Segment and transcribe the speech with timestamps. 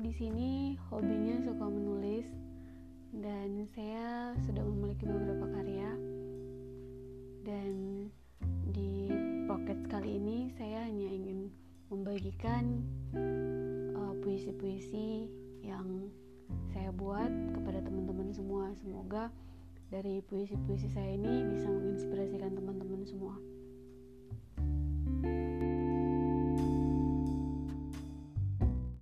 [0.00, 2.24] di sini hobinya suka menulis
[3.12, 5.92] dan saya sudah memiliki beberapa karya.
[7.44, 8.08] Dan
[8.72, 9.12] di
[9.44, 11.52] pocket kali ini saya hanya ingin
[11.92, 12.80] membagikan
[13.92, 15.28] uh, puisi-puisi
[15.60, 16.08] yang
[16.72, 18.72] saya buat kepada teman-teman semua.
[18.80, 19.28] Semoga
[19.92, 22.21] dari puisi-puisi saya ini bisa menginspirasi.